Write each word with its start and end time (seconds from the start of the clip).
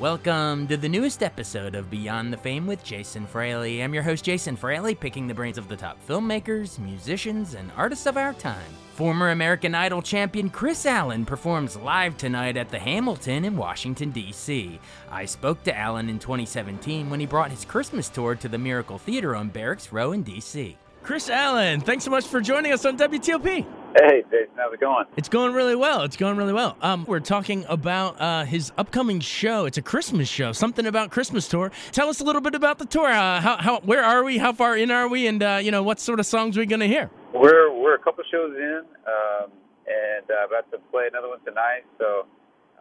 Welcome 0.00 0.68
to 0.68 0.76
the 0.76 0.88
newest 0.88 1.24
episode 1.24 1.74
of 1.74 1.90
Beyond 1.90 2.32
the 2.32 2.36
Fame 2.36 2.68
with 2.68 2.84
Jason 2.84 3.26
Fraley. 3.26 3.82
I'm 3.82 3.92
your 3.92 4.04
host, 4.04 4.24
Jason 4.24 4.54
Fraley, 4.54 4.94
picking 4.94 5.26
the 5.26 5.34
brains 5.34 5.58
of 5.58 5.66
the 5.66 5.74
top 5.74 5.98
filmmakers, 6.06 6.78
musicians, 6.78 7.54
and 7.54 7.72
artists 7.76 8.06
of 8.06 8.16
our 8.16 8.32
time. 8.34 8.70
Former 8.94 9.30
American 9.30 9.74
Idol 9.74 10.00
champion 10.00 10.50
Kris 10.50 10.86
Allen 10.86 11.24
performs 11.24 11.76
live 11.76 12.16
tonight 12.16 12.56
at 12.56 12.68
the 12.68 12.78
Hamilton 12.78 13.44
in 13.44 13.56
Washington, 13.56 14.12
D.C. 14.12 14.78
I 15.10 15.24
spoke 15.24 15.64
to 15.64 15.76
Allen 15.76 16.08
in 16.08 16.20
2017 16.20 17.10
when 17.10 17.18
he 17.18 17.26
brought 17.26 17.50
his 17.50 17.64
Christmas 17.64 18.08
tour 18.08 18.36
to 18.36 18.48
the 18.48 18.56
Miracle 18.56 18.98
Theater 18.98 19.34
on 19.34 19.48
Barracks 19.48 19.92
Row 19.92 20.12
in 20.12 20.22
D.C. 20.22 20.78
Kris 21.02 21.28
Allen, 21.28 21.80
thanks 21.80 22.04
so 22.04 22.12
much 22.12 22.28
for 22.28 22.40
joining 22.40 22.70
us 22.70 22.84
on 22.84 22.96
WTOP. 22.96 23.66
Hey, 23.96 24.22
Jason, 24.30 24.50
how's 24.56 24.72
it 24.74 24.80
going? 24.80 25.06
It's 25.16 25.30
going 25.30 25.54
really 25.54 25.74
well. 25.74 26.02
It's 26.02 26.16
going 26.16 26.36
really 26.36 26.52
well. 26.52 26.76
Um, 26.82 27.06
we're 27.06 27.20
talking 27.20 27.64
about 27.68 28.20
uh, 28.20 28.44
his 28.44 28.70
upcoming 28.76 29.18
show. 29.20 29.64
It's 29.64 29.78
a 29.78 29.82
Christmas 29.82 30.28
show, 30.28 30.52
something 30.52 30.84
about 30.84 31.10
Christmas 31.10 31.48
tour. 31.48 31.72
Tell 31.90 32.10
us 32.10 32.20
a 32.20 32.24
little 32.24 32.42
bit 32.42 32.54
about 32.54 32.78
the 32.78 32.84
tour. 32.84 33.06
Uh, 33.06 33.40
how, 33.40 33.56
how, 33.56 33.80
where 33.80 34.04
are 34.04 34.24
we? 34.24 34.36
How 34.36 34.52
far 34.52 34.76
in 34.76 34.90
are 34.90 35.08
we? 35.08 35.26
And 35.26 35.42
uh, 35.42 35.60
you 35.62 35.70
know, 35.70 35.82
what 35.82 36.00
sort 36.00 36.20
of 36.20 36.26
songs 36.26 36.58
are 36.58 36.60
we 36.60 36.66
going 36.66 36.80
to 36.80 36.86
hear? 36.86 37.10
We're 37.32 37.72
we're 37.72 37.94
a 37.94 37.98
couple 37.98 38.24
shows 38.30 38.54
in, 38.54 38.82
um, 39.06 39.50
and 39.86 40.30
uh, 40.30 40.46
about 40.46 40.70
to 40.72 40.78
play 40.90 41.06
another 41.10 41.28
one 41.28 41.40
tonight. 41.46 41.84
So 41.96 42.26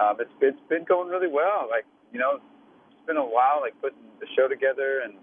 um, 0.01 0.17
it's 0.19 0.31
it's 0.41 0.59
been 0.67 0.83
going 0.83 1.07
really 1.07 1.31
well. 1.31 1.67
Like 1.69 1.85
you 2.11 2.19
know, 2.19 2.35
it's 2.35 3.07
been 3.07 3.17
a 3.17 3.23
while, 3.23 3.61
like 3.61 3.79
putting 3.81 3.99
the 4.19 4.27
show 4.35 4.49
together, 4.49 5.03
and 5.05 5.13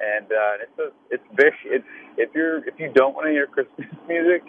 and 0.00 0.32
uh, 0.32 0.64
it's 0.64 0.78
a 0.78 0.90
it's 1.10 1.24
very 1.36 1.52
it's 1.66 1.84
if 2.16 2.30
you're 2.34 2.66
if 2.66 2.74
you 2.78 2.90
don't 2.94 3.14
want 3.14 3.26
to 3.26 3.32
hear 3.32 3.46
Christmas 3.46 3.86
music 4.08 4.42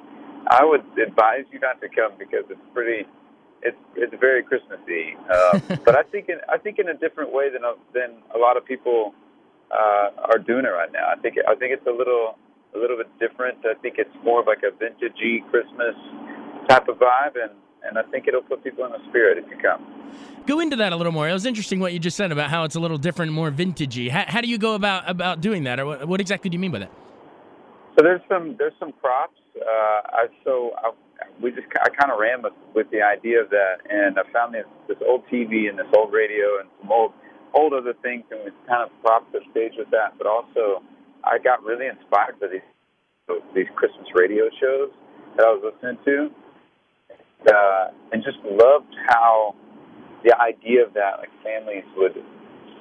I 0.47 0.65
would 0.65 0.83
advise 0.97 1.45
you 1.51 1.59
not 1.59 1.81
to 1.81 1.89
come 1.89 2.13
because 2.17 2.45
it's 2.49 2.67
pretty, 2.73 3.07
it's 3.61 3.77
it's 3.95 4.13
very 4.19 4.43
Christmassy. 4.43 5.15
Uh, 5.29 5.59
but 5.85 5.95
I 5.95 6.03
think 6.03 6.29
in 6.29 6.37
I 6.49 6.57
think 6.57 6.79
in 6.79 6.89
a 6.89 6.93
different 6.93 7.31
way 7.33 7.49
than 7.49 7.63
a, 7.63 7.73
than 7.93 8.17
a 8.33 8.37
lot 8.37 8.57
of 8.57 8.65
people 8.65 9.13
uh, 9.71 10.09
are 10.31 10.39
doing 10.39 10.65
it 10.65 10.69
right 10.69 10.91
now. 10.91 11.07
I 11.09 11.19
think 11.21 11.35
I 11.47 11.55
think 11.55 11.73
it's 11.73 11.87
a 11.87 11.91
little 11.91 12.37
a 12.75 12.79
little 12.79 12.97
bit 12.97 13.07
different. 13.19 13.59
I 13.65 13.79
think 13.81 13.95
it's 13.97 14.15
more 14.23 14.41
of 14.41 14.47
like 14.47 14.63
a 14.63 14.71
vintagey 14.71 15.47
Christmas 15.49 15.95
type 16.69 16.87
of 16.87 16.97
vibe, 16.97 17.35
and 17.41 17.51
and 17.83 17.97
I 17.97 18.03
think 18.11 18.27
it'll 18.27 18.41
put 18.41 18.63
people 18.63 18.85
in 18.85 18.91
the 18.91 18.99
spirit 19.09 19.37
if 19.37 19.49
you 19.49 19.57
come. 19.57 19.85
Go 20.45 20.59
into 20.59 20.75
that 20.77 20.93
a 20.93 20.95
little 20.95 21.11
more. 21.11 21.27
It 21.29 21.33
was 21.33 21.45
interesting 21.45 21.79
what 21.79 21.93
you 21.93 21.99
just 21.99 22.17
said 22.17 22.31
about 22.31 22.49
how 22.49 22.63
it's 22.63 22.75
a 22.75 22.79
little 22.79 22.97
different, 22.97 23.31
more 23.31 23.51
vintagey. 23.51 24.09
How, 24.09 24.25
how 24.27 24.41
do 24.41 24.47
you 24.47 24.57
go 24.57 24.75
about 24.75 25.09
about 25.09 25.41
doing 25.41 25.63
that, 25.63 25.79
or 25.79 25.85
what, 25.85 26.07
what 26.07 26.21
exactly 26.21 26.49
do 26.49 26.55
you 26.55 26.59
mean 26.59 26.71
by 26.71 26.79
that? 26.79 26.91
So 27.97 28.03
there's 28.03 28.21
some 28.29 28.55
there's 28.57 28.73
some 28.79 28.93
props 28.93 29.37
uh, 29.57 30.01
I 30.05 30.27
so 30.43 30.71
I, 30.77 30.91
we 31.41 31.51
just 31.51 31.67
I 31.75 31.89
kind 31.89 32.11
of 32.11 32.19
ran 32.19 32.41
with 32.41 32.53
with 32.73 32.89
the 32.91 33.01
idea 33.01 33.41
of 33.41 33.49
that, 33.49 33.83
and 33.89 34.17
I 34.17 34.23
found 34.31 34.53
this 34.53 34.65
this 34.87 34.97
old 35.05 35.23
TV 35.27 35.69
and 35.69 35.77
this 35.77 35.89
old 35.95 36.13
radio 36.13 36.59
and 36.59 36.69
some 36.79 36.91
old 36.91 37.13
old 37.53 37.73
other 37.73 37.93
things, 38.01 38.23
and 38.31 38.41
we 38.45 38.51
kind 38.67 38.83
of 38.83 38.89
propped 39.01 39.31
the 39.31 39.41
stage 39.51 39.73
with 39.77 39.89
that. 39.91 40.17
But 40.17 40.27
also, 40.27 40.81
I 41.23 41.37
got 41.37 41.63
really 41.63 41.87
inspired 41.87 42.39
by 42.39 42.47
these 42.47 42.67
these 43.55 43.67
Christmas 43.75 44.07
radio 44.15 44.49
shows 44.59 44.89
that 45.37 45.45
I 45.45 45.51
was 45.51 45.73
listening 45.73 45.99
to, 46.05 46.31
uh, 47.47 47.85
and 48.11 48.23
just 48.23 48.39
loved 48.43 48.93
how 49.07 49.55
the 50.23 50.35
idea 50.39 50.85
of 50.85 50.93
that, 50.93 51.19
like 51.19 51.31
families 51.43 51.85
would 51.97 52.15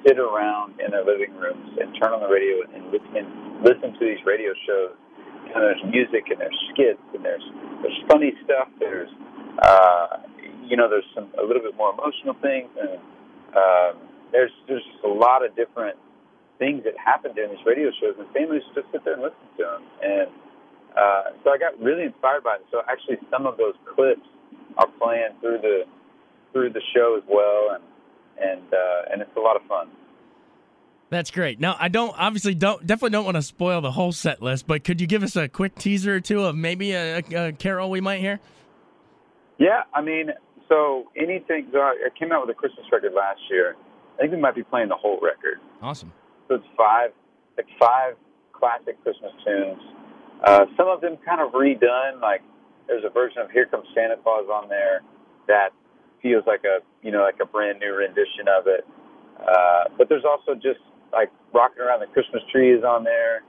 sit 0.05 0.17
around 0.17 0.79
in 0.79 0.91
their 0.91 1.05
living 1.05 1.33
rooms 1.35 1.77
and 1.79 1.93
turn 2.01 2.13
on 2.13 2.21
the 2.21 2.31
radio 2.31 2.63
and 2.73 2.91
listen 2.91 3.61
listen 3.61 3.93
to 3.93 4.03
these 4.05 4.21
radio 4.25 4.53
shows 4.65 4.97
and 5.53 5.63
there's 5.63 5.83
music 5.89 6.29
and 6.31 6.39
there's 6.39 6.59
skits 6.71 7.03
and 7.13 7.23
there's 7.23 7.43
there's 7.81 7.99
funny 8.07 8.33
stuff. 8.45 8.67
There's 8.79 9.09
uh, 9.61 10.23
you 10.63 10.77
know 10.77 10.89
there's 10.89 11.07
some 11.13 11.31
a 11.39 11.43
little 11.43 11.61
bit 11.61 11.75
more 11.75 11.93
emotional 11.93 12.35
things 12.41 12.69
and 12.79 12.99
um, 13.55 13.93
there's 14.31 14.51
there's 14.67 14.83
just 14.83 15.03
a 15.03 15.11
lot 15.11 15.45
of 15.45 15.55
different 15.55 15.97
things 16.59 16.83
that 16.83 16.93
happen 16.97 17.33
during 17.33 17.51
these 17.51 17.65
radio 17.65 17.89
shows 17.99 18.15
and 18.19 18.29
families 18.33 18.61
just 18.75 18.87
sit 18.91 19.03
there 19.03 19.15
and 19.15 19.23
listen 19.23 19.47
to 19.57 19.63
them 19.63 19.81
and 20.01 20.29
uh, 20.95 21.23
so 21.43 21.51
I 21.51 21.57
got 21.57 21.79
really 21.79 22.03
inspired 22.03 22.43
by 22.43 22.55
it. 22.55 22.65
So 22.71 22.81
actually 22.87 23.17
some 23.31 23.47
of 23.47 23.57
those 23.57 23.75
clips 23.95 24.27
are 24.77 24.87
playing 24.99 25.35
through 25.39 25.59
the 25.61 25.83
through 26.51 26.71
the 26.71 26.81
show 26.93 27.15
as 27.17 27.23
well 27.27 27.75
and 27.75 27.83
and 28.39 28.73
uh, 28.73 29.11
and 29.11 29.21
it's 29.21 29.35
a 29.37 29.39
lot 29.39 29.55
of 29.55 29.63
fun. 29.67 29.89
That's 31.11 31.29
great. 31.29 31.59
Now, 31.59 31.75
I 31.77 31.89
don't 31.89 32.15
obviously 32.17 32.55
don't 32.55 32.87
definitely 32.87 33.09
don't 33.09 33.25
want 33.25 33.35
to 33.35 33.41
spoil 33.41 33.81
the 33.81 33.91
whole 33.91 34.13
set 34.13 34.41
list, 34.41 34.65
but 34.65 34.85
could 34.85 35.01
you 35.01 35.07
give 35.07 35.23
us 35.23 35.35
a 35.35 35.49
quick 35.49 35.75
teaser 35.75 36.15
or 36.15 36.19
two 36.21 36.45
of 36.45 36.55
maybe 36.55 36.93
a, 36.93 37.17
a, 37.17 37.47
a 37.47 37.51
carol 37.51 37.89
we 37.89 37.99
might 37.99 38.21
hear? 38.21 38.39
Yeah, 39.57 39.83
I 39.93 40.01
mean, 40.01 40.31
so 40.69 41.11
anything. 41.17 41.67
So 41.73 41.79
I 41.79 42.07
came 42.17 42.31
out 42.31 42.47
with 42.47 42.55
a 42.55 42.57
Christmas 42.57 42.85
record 42.93 43.11
last 43.13 43.41
year. 43.49 43.75
I 44.15 44.21
think 44.21 44.31
we 44.31 44.39
might 44.39 44.55
be 44.55 44.63
playing 44.63 44.87
the 44.87 44.95
whole 44.95 45.19
record. 45.21 45.59
Awesome. 45.81 46.13
So 46.47 46.55
it's 46.55 46.65
five, 46.77 47.11
like 47.57 47.67
five 47.77 48.15
classic 48.53 49.03
Christmas 49.03 49.33
tunes. 49.45 49.81
Uh, 50.45 50.65
some 50.77 50.87
of 50.87 51.01
them 51.01 51.17
kind 51.25 51.41
of 51.41 51.51
redone. 51.51 52.21
Like 52.21 52.41
there's 52.87 53.03
a 53.03 53.09
version 53.09 53.41
of 53.41 53.51
"Here 53.51 53.65
Comes 53.65 53.85
Santa 53.93 54.15
Claus" 54.23 54.47
on 54.47 54.69
there 54.69 55.01
that 55.49 55.71
feels 56.21 56.45
like 56.47 56.63
a 56.63 56.79
you 57.05 57.11
know 57.11 57.21
like 57.23 57.41
a 57.41 57.45
brand 57.45 57.79
new 57.79 57.95
rendition 57.95 58.47
of 58.47 58.67
it. 58.67 58.87
Uh, 59.45 59.91
but 59.97 60.07
there's 60.07 60.23
also 60.23 60.55
just 60.55 60.79
like 61.13 61.29
rocking 61.53 61.81
around 61.81 61.99
the 61.99 62.07
Christmas 62.07 62.41
tree 62.51 62.73
is 62.73 62.83
on 62.83 63.03
there. 63.03 63.43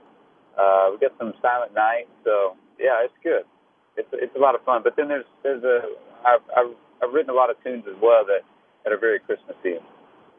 Uh, 0.57 0.89
we 0.91 0.99
got 0.99 1.17
some 1.17 1.33
Silent 1.41 1.73
Night, 1.73 2.07
so 2.23 2.55
yeah, 2.79 3.03
it's 3.03 3.13
good. 3.23 3.43
It's 3.97 4.09
it's 4.13 4.35
a 4.35 4.39
lot 4.39 4.55
of 4.55 4.63
fun. 4.63 4.81
But 4.83 4.95
then 4.95 5.07
there's 5.07 5.25
there's 5.43 5.63
a 5.63 5.81
I've 6.25 6.41
I've, 6.55 6.75
I've 7.01 7.13
written 7.13 7.29
a 7.29 7.33
lot 7.33 7.49
of 7.49 7.61
tunes 7.63 7.83
as 7.87 7.95
well 8.01 8.25
that 8.25 8.41
that 8.83 8.93
are 8.93 8.99
very 8.99 9.19
Christmassy. 9.19 9.79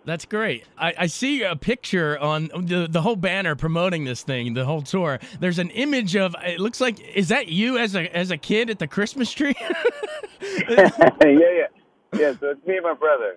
That's 0.06 0.26
great. 0.26 0.64
I, 0.76 0.94
I, 0.98 1.06
see 1.06 1.42
a 1.42 1.56
picture 1.56 2.18
on 2.18 2.50
the 2.54 2.86
the 2.88 3.00
whole 3.00 3.16
banner 3.16 3.56
promoting 3.56 4.04
this 4.04 4.22
thing, 4.22 4.52
the 4.52 4.66
whole 4.66 4.82
tour. 4.82 5.18
There's 5.40 5.58
an 5.58 5.70
image 5.70 6.14
of 6.14 6.36
it 6.44 6.60
looks 6.60 6.78
like 6.78 7.00
is 7.14 7.28
that 7.28 7.48
you 7.48 7.78
as 7.78 7.94
a 7.94 8.14
as 8.14 8.30
a 8.30 8.36
kid 8.36 8.68
at 8.68 8.78
the 8.78 8.86
Christmas 8.86 9.32
tree? 9.32 9.54
yeah, 10.68 10.90
yeah, 11.22 11.66
yeah. 12.12 12.34
So 12.38 12.50
it's 12.50 12.66
me 12.66 12.76
and 12.76 12.84
my 12.84 12.92
brother. 12.92 13.36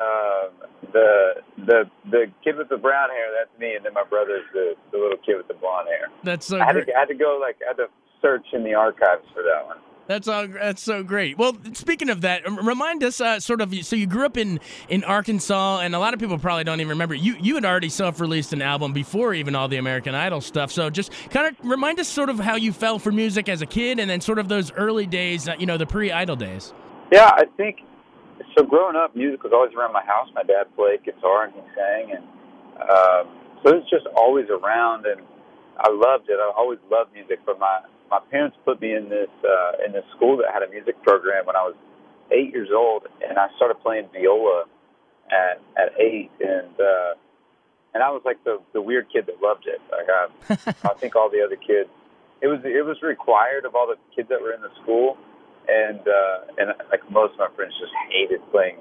Um, 0.00 0.50
the 0.92 1.34
the 1.66 1.90
the 2.10 2.26
kid 2.42 2.56
with 2.56 2.68
the 2.68 2.76
brown 2.76 3.10
hair, 3.10 3.28
that's 3.36 3.58
me, 3.58 3.74
and 3.74 3.84
then 3.84 3.94
my 3.94 4.04
brother's 4.04 4.44
the 4.52 4.74
the 4.92 4.98
little 4.98 5.18
kid 5.24 5.36
with 5.36 5.48
the 5.48 5.54
blonde 5.54 5.88
hair. 5.88 6.08
That's 6.24 6.46
so. 6.46 6.58
I 6.58 6.64
had, 6.64 6.72
great. 6.74 6.86
to, 6.86 6.96
I 6.96 7.00
had 7.00 7.08
to 7.08 7.14
go 7.14 7.38
like 7.40 7.56
I 7.64 7.68
had 7.68 7.76
to 7.78 7.88
search 8.22 8.46
in 8.52 8.64
the 8.64 8.74
archives 8.74 9.24
for 9.34 9.42
that 9.42 9.66
one. 9.66 9.78
That's 10.08 10.26
all. 10.26 10.48
That's 10.48 10.82
so 10.82 11.02
great. 11.02 11.36
Well, 11.36 11.54
speaking 11.74 12.08
of 12.08 12.22
that, 12.22 12.50
remind 12.50 13.04
us 13.04 13.20
uh, 13.20 13.40
sort 13.40 13.60
of. 13.60 13.74
So 13.84 13.94
you 13.94 14.06
grew 14.06 14.24
up 14.24 14.38
in 14.38 14.58
in 14.88 15.04
Arkansas, 15.04 15.80
and 15.80 15.94
a 15.94 15.98
lot 15.98 16.14
of 16.14 16.20
people 16.20 16.38
probably 16.38 16.64
don't 16.64 16.80
even 16.80 16.88
remember. 16.88 17.14
You 17.14 17.36
you 17.38 17.56
had 17.56 17.66
already 17.66 17.90
self-released 17.90 18.54
an 18.54 18.62
album 18.62 18.94
before 18.94 19.34
even 19.34 19.54
all 19.54 19.68
the 19.68 19.76
American 19.76 20.14
Idol 20.14 20.40
stuff. 20.40 20.72
So 20.72 20.88
just 20.88 21.12
kind 21.28 21.46
of 21.46 21.56
remind 21.62 22.00
us 22.00 22.08
sort 22.08 22.30
of 22.30 22.38
how 22.38 22.56
you 22.56 22.72
fell 22.72 22.98
for 22.98 23.12
music 23.12 23.50
as 23.50 23.60
a 23.60 23.66
kid, 23.66 23.98
and 23.98 24.08
then 24.08 24.22
sort 24.22 24.38
of 24.38 24.48
those 24.48 24.72
early 24.72 25.06
days, 25.06 25.46
uh, 25.46 25.56
you 25.58 25.66
know, 25.66 25.76
the 25.76 25.86
pre-Idol 25.86 26.36
days. 26.36 26.72
Yeah, 27.12 27.26
I 27.26 27.44
think 27.58 27.80
so 28.56 28.64
growing 28.64 28.96
up, 28.96 29.14
music 29.16 29.42
was 29.42 29.52
always 29.52 29.74
around 29.74 29.92
my 29.92 30.04
house. 30.04 30.28
My 30.34 30.42
dad 30.42 30.66
played 30.76 31.04
guitar 31.04 31.44
and 31.44 31.54
he 31.54 31.62
sang, 31.74 32.12
and 32.12 32.24
um, 32.82 33.24
so 33.62 33.74
it 33.74 33.82
was 33.82 33.90
just 33.90 34.06
always 34.16 34.46
around. 34.50 35.06
And 35.06 35.20
I 35.78 35.90
loved 35.90 36.28
it. 36.28 36.38
I 36.38 36.52
always 36.56 36.78
loved 36.90 37.12
music. 37.12 37.40
But 37.46 37.58
my 37.58 37.80
my 38.10 38.20
parents 38.30 38.56
put 38.64 38.80
me 38.80 38.94
in 38.94 39.08
this 39.08 39.30
uh, 39.44 39.84
in 39.84 39.92
this 39.92 40.04
school 40.16 40.36
that 40.38 40.52
had 40.52 40.62
a 40.62 40.70
music 40.70 41.00
program 41.02 41.46
when 41.46 41.56
I 41.56 41.62
was 41.62 41.74
eight 42.30 42.52
years 42.52 42.70
old, 42.74 43.06
and 43.26 43.38
I 43.38 43.48
started 43.56 43.80
playing 43.82 44.08
viola 44.12 44.64
at 45.30 45.60
at 45.76 45.92
eight, 46.00 46.30
and 46.40 46.74
uh, 46.80 47.14
and 47.94 48.02
I 48.02 48.10
was 48.10 48.22
like 48.24 48.42
the 48.44 48.60
the 48.72 48.82
weird 48.82 49.06
kid 49.12 49.26
that 49.26 49.42
loved 49.42 49.66
it. 49.66 49.80
Like 49.90 50.08
I, 50.08 50.88
I 50.90 50.94
think 50.94 51.16
all 51.16 51.30
the 51.30 51.42
other 51.42 51.56
kids, 51.56 51.90
it 52.40 52.46
was 52.46 52.60
it 52.64 52.84
was 52.84 53.02
required 53.02 53.64
of 53.64 53.74
all 53.74 53.86
the 53.86 53.98
kids 54.14 54.28
that 54.28 54.40
were 54.40 54.52
in 54.52 54.60
the 54.60 54.70
school 54.82 55.16
and 55.68 56.00
uh, 56.00 56.36
and 56.56 56.66
like 56.90 57.04
most 57.12 57.36
of 57.36 57.38
my 57.38 57.52
friends 57.54 57.76
just 57.78 57.92
hated 58.08 58.40
playing 58.50 58.80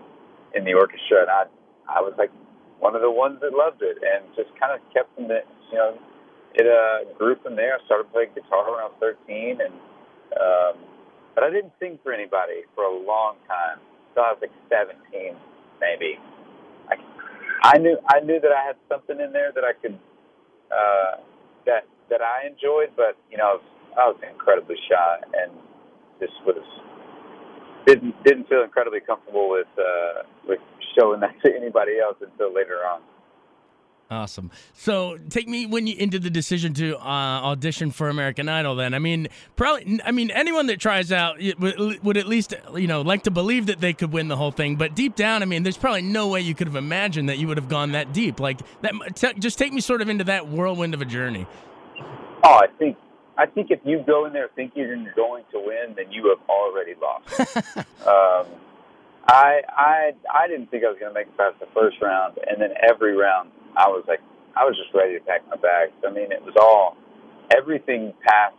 in 0.55 0.63
the 0.63 0.73
orchestra, 0.73 1.27
and 1.27 1.29
I 1.29 1.43
I 1.91 1.99
was 1.99 2.15
like 2.17 2.31
one 2.79 2.95
of 2.95 3.01
the 3.01 3.11
ones 3.11 3.39
that 3.43 3.51
loved 3.51 3.83
it, 3.83 3.99
and 3.99 4.23
just 4.35 4.49
kind 4.59 4.71
of 4.71 4.79
kept 4.95 5.11
in 5.19 5.27
the 5.27 5.43
you 5.71 5.77
know 5.77 5.99
it 6.55 6.65
uh, 6.65 7.11
grew 7.19 7.35
from 7.43 7.55
there. 7.55 7.75
I 7.75 7.85
started 7.85 8.11
playing 8.11 8.31
guitar 8.33 8.71
when 8.71 8.79
I 8.79 8.87
was 8.87 8.97
13, 9.03 9.59
and 9.61 9.75
um, 10.39 10.75
but 11.35 11.43
I 11.43 11.51
didn't 11.51 11.75
sing 11.79 11.99
for 12.01 12.13
anybody 12.13 12.63
for 12.73 12.83
a 12.87 12.95
long 12.95 13.35
time. 13.47 13.83
So 14.15 14.21
I 14.25 14.33
was 14.33 14.39
like 14.41 14.55
17, 14.71 15.37
maybe. 15.79 16.17
I, 16.89 16.95
I 17.63 17.77
knew 17.77 17.99
I 18.07 18.23
knew 18.23 18.39
that 18.39 18.51
I 18.55 18.65
had 18.65 18.79
something 18.87 19.19
in 19.19 19.33
there 19.35 19.51
that 19.51 19.63
I 19.67 19.75
could 19.75 19.99
uh, 20.71 21.19
that 21.67 21.83
that 22.09 22.21
I 22.23 22.47
enjoyed, 22.47 22.95
but 22.95 23.19
you 23.29 23.37
know 23.37 23.43
I 23.43 23.53
was, 23.59 23.65
I 23.97 24.03
was 24.07 24.19
incredibly 24.23 24.77
shy 24.87 25.13
and 25.35 25.51
just 26.19 26.33
was 26.45 26.63
didn't 27.85 28.15
didn't 28.23 28.49
feel 28.49 28.63
incredibly 28.63 28.99
comfortable 28.99 29.49
with 29.49 29.67
uh, 29.77 30.23
with 30.47 30.59
showing 30.97 31.19
that 31.21 31.35
to 31.43 31.55
anybody 31.55 31.99
else 31.99 32.17
until 32.21 32.53
later 32.53 32.79
on. 32.85 33.01
Awesome. 34.09 34.51
So 34.73 35.17
take 35.29 35.49
me 35.49 35.65
when 35.65 35.85
you 35.85 35.95
into 35.97 36.17
the 36.17 36.29
decision 36.29 36.73
to 36.75 36.97
uh, 36.97 37.01
audition 37.43 37.91
for 37.91 38.07
American 38.07 38.47
Idol. 38.47 38.75
Then 38.75 38.93
I 38.93 38.99
mean, 38.99 39.27
probably 39.57 39.99
I 40.05 40.11
mean 40.11 40.31
anyone 40.31 40.67
that 40.67 40.79
tries 40.79 41.11
out 41.11 41.41
would, 41.59 42.03
would, 42.03 42.17
at 42.17 42.25
least 42.25 42.53
you 42.75 42.87
know 42.87 43.01
like 43.01 43.23
to 43.23 43.31
believe 43.31 43.65
that 43.65 43.81
they 43.81 43.91
could 43.91 44.13
win 44.13 44.29
the 44.29 44.37
whole 44.37 44.51
thing. 44.51 44.77
But 44.77 44.95
deep 44.95 45.15
down, 45.15 45.41
I 45.41 45.45
mean, 45.45 45.63
there's 45.63 45.77
probably 45.77 46.03
no 46.03 46.29
way 46.29 46.39
you 46.39 46.55
could 46.55 46.67
have 46.67 46.77
imagined 46.77 47.27
that 47.27 47.37
you 47.37 47.47
would 47.47 47.57
have 47.57 47.67
gone 47.67 47.91
that 47.93 48.13
deep. 48.13 48.39
Like 48.39 48.59
that. 48.81 48.93
T- 49.15 49.33
just 49.39 49.57
take 49.57 49.73
me 49.73 49.81
sort 49.81 50.01
of 50.01 50.07
into 50.07 50.23
that 50.25 50.47
whirlwind 50.47 50.93
of 50.93 51.01
a 51.01 51.05
journey. 51.05 51.45
Oh, 52.43 52.53
I 52.53 52.67
think 52.79 52.95
I 53.37 53.45
think 53.45 53.69
if 53.69 53.79
you 53.85 54.03
go 54.05 54.25
in 54.25 54.33
there 54.33 54.49
thinking 54.55 54.83
you're 54.83 55.13
going 55.13 55.43
to 55.51 55.59
win, 55.59 55.93
then 55.95 56.11
you 56.11 56.29
have 56.29 56.49
already 56.49 56.95
lost. 56.99 57.57
um, 58.07 58.47
I 59.27 59.61
I 59.69 60.11
I 60.33 60.47
didn't 60.47 60.71
think 60.71 60.83
I 60.83 60.89
was 60.89 60.97
going 60.99 61.13
to 61.13 61.19
make 61.19 61.27
it 61.27 61.37
past 61.37 61.59
the 61.59 61.67
first 61.73 61.97
round, 62.01 62.39
and 62.49 62.61
then 62.61 62.71
every 62.89 63.15
round 63.15 63.51
I 63.75 63.87
was 63.87 64.03
like 64.07 64.21
I 64.55 64.65
was 64.65 64.75
just 64.75 64.93
ready 64.93 65.19
to 65.19 65.23
pack 65.23 65.45
my 65.49 65.57
bags. 65.57 65.93
I 66.05 66.11
mean, 66.11 66.31
it 66.31 66.41
was 66.43 66.55
all 66.59 66.97
everything 67.55 68.13
past 68.25 68.57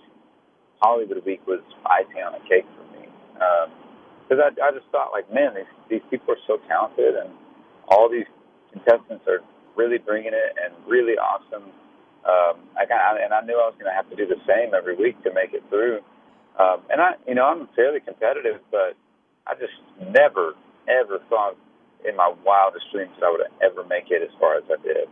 Hollywood 0.81 1.25
Week 1.27 1.45
was 1.47 1.61
icing 1.87 2.23
on 2.23 2.33
the 2.33 2.45
cake 2.49 2.67
for 2.77 2.87
me 2.95 3.09
because 3.35 4.39
um, 4.39 4.55
I 4.63 4.69
I 4.69 4.71
just 4.71 4.87
thought 4.93 5.11
like, 5.11 5.27
man, 5.33 5.55
these 5.57 5.73
these 5.91 6.07
people 6.11 6.35
are 6.35 6.45
so 6.47 6.59
talented, 6.69 7.17
and 7.17 7.31
all 7.89 8.09
these 8.09 8.29
contestants 8.71 9.27
are 9.27 9.41
really 9.75 9.99
bringing 9.99 10.33
it 10.35 10.55
and 10.63 10.75
really 10.87 11.19
awesome. 11.19 11.73
Um, 12.29 12.61
I 12.77 12.85
kind 12.85 13.17
of, 13.17 13.25
and 13.25 13.33
I 13.33 13.41
knew 13.41 13.57
I 13.57 13.73
was 13.73 13.75
going 13.81 13.89
to 13.89 13.97
have 13.97 14.09
to 14.11 14.17
do 14.17 14.27
the 14.27 14.37
same 14.47 14.75
every 14.77 14.95
week 14.95 15.17
to 15.25 15.33
make 15.33 15.55
it 15.55 15.65
through. 15.71 16.05
Um, 16.61 16.83
and 16.91 17.01
I, 17.01 17.17
you 17.27 17.35
know, 17.35 17.45
I'm 17.45 17.69
fairly 17.75 18.01
competitive, 18.01 18.61
but 18.71 18.93
I 19.47 19.55
just 19.55 19.73
never, 20.13 20.53
ever 20.89 21.21
thought 21.31 21.57
in 22.07 22.17
my 22.17 22.33
wildest 22.45 22.85
dreams 22.93 23.13
that 23.19 23.27
I 23.27 23.31
would 23.31 23.41
ever 23.65 23.83
make 23.89 24.11
it 24.11 24.23
as 24.23 24.29
far 24.39 24.59
as 24.59 24.65
I 24.69 24.77
did. 24.83 25.09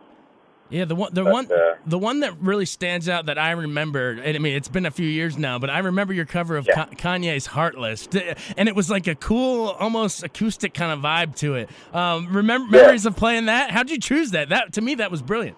Yeah, 0.68 0.84
the 0.84 0.96
one, 0.96 1.14
the 1.14 1.22
but, 1.22 1.32
one, 1.32 1.52
uh, 1.52 1.76
the 1.86 1.98
one 1.98 2.20
that 2.20 2.36
really 2.40 2.66
stands 2.66 3.08
out 3.08 3.26
that 3.26 3.38
I 3.38 3.52
remember, 3.52 4.10
and 4.10 4.36
I 4.36 4.38
mean, 4.40 4.56
it's 4.56 4.66
been 4.68 4.84
a 4.84 4.90
few 4.90 5.06
years 5.06 5.38
now, 5.38 5.60
but 5.60 5.70
I 5.70 5.78
remember 5.78 6.12
your 6.12 6.24
cover 6.24 6.56
of 6.56 6.66
yeah. 6.66 6.86
Kanye's 6.86 7.46
"Heartless," 7.46 8.08
and 8.56 8.68
it 8.68 8.74
was 8.74 8.90
like 8.90 9.06
a 9.06 9.14
cool, 9.14 9.68
almost 9.68 10.24
acoustic 10.24 10.74
kind 10.74 10.90
of 10.90 10.98
vibe 10.98 11.36
to 11.36 11.54
it. 11.54 11.70
Um, 11.94 12.32
remember 12.32 12.76
yeah. 12.76 12.82
memories 12.82 13.06
of 13.06 13.14
playing 13.14 13.46
that? 13.46 13.70
How'd 13.70 13.90
you 13.90 14.00
choose 14.00 14.32
that? 14.32 14.48
That 14.48 14.72
to 14.72 14.80
me, 14.80 14.96
that 14.96 15.12
was 15.12 15.22
brilliant. 15.22 15.56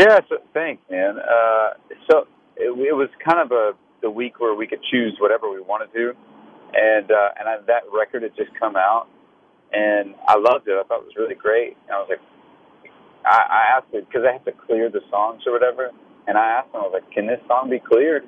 Yeah, 0.00 0.20
so, 0.30 0.38
thanks, 0.54 0.82
man. 0.90 1.18
Uh, 1.20 1.70
so 2.10 2.28
it, 2.56 2.70
it 2.72 2.96
was 2.96 3.10
kind 3.24 3.40
of 3.40 3.52
a 3.52 3.72
the 4.02 4.10
week 4.10 4.40
where 4.40 4.54
we 4.56 4.66
could 4.66 4.80
choose 4.90 5.16
whatever 5.20 5.50
we 5.50 5.60
wanted 5.62 5.92
to 5.94 6.14
and 6.74 7.10
uh, 7.10 7.30
and 7.38 7.48
I, 7.48 7.56
that 7.66 7.84
record 7.92 8.22
had 8.22 8.36
just 8.36 8.50
come 8.58 8.76
out, 8.76 9.08
and 9.72 10.14
I 10.28 10.36
loved 10.38 10.68
it. 10.68 10.74
I 10.78 10.84
thought 10.86 11.02
it 11.02 11.10
was 11.10 11.16
really 11.18 11.34
great. 11.34 11.76
And 11.86 11.92
I 11.96 11.98
was 12.00 12.08
like, 12.10 12.24
I, 13.26 13.38
I 13.38 13.62
asked 13.78 13.94
it 13.94 14.06
because 14.08 14.24
I 14.28 14.32
have 14.32 14.44
to 14.46 14.52
clear 14.66 14.90
the 14.90 15.02
songs 15.10 15.42
or 15.46 15.52
whatever, 15.52 15.90
and 16.28 16.38
I 16.38 16.60
asked 16.60 16.72
them, 16.72 16.82
I 16.82 16.86
was 16.86 16.94
like, 17.02 17.10
can 17.12 17.26
this 17.26 17.40
song 17.48 17.70
be 17.70 17.80
cleared? 17.80 18.24